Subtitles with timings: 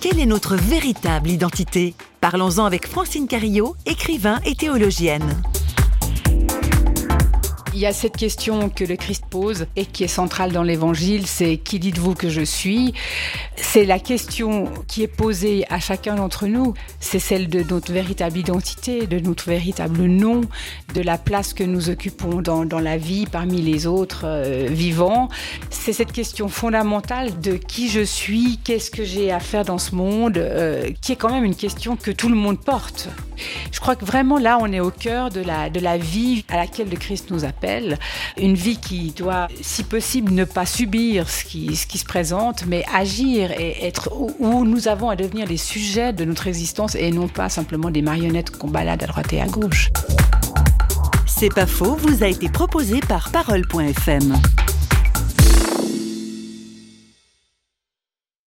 [0.00, 1.94] Quelle est notre véritable identité?
[2.20, 5.42] Parlons-en avec Francine Carillot, écrivain et théologienne.
[7.74, 11.26] Il y a cette question que le Christ pose et qui est centrale dans l'évangile,
[11.26, 12.94] c'est qui dites-vous que je suis?
[13.56, 18.38] C'est la question qui est posée à chacun d'entre nous, c'est celle de notre véritable
[18.38, 20.42] identité, de notre véritable nom,
[20.94, 25.28] de la place que nous occupons dans, la vie parmi les autres euh, vivants.
[25.70, 29.96] C'est cette question fondamentale de qui je suis, qu'est-ce que j'ai à faire dans ce
[29.96, 33.08] monde, euh, qui est quand même une question que tout le monde porte.
[33.72, 36.56] Je crois que vraiment là, on est au cœur de la, de la vie à
[36.56, 37.98] laquelle le Christ nous appelle
[38.36, 42.66] une vie qui doit, si possible, ne pas subir ce qui, ce qui se présente,
[42.66, 47.10] mais agir et être où nous avons à devenir les sujets de notre existence et
[47.10, 49.90] non pas simplement des marionnettes qu'on balade à droite et à gauche.
[51.26, 54.34] C'est pas faux, vous a été proposé par Parole.fm.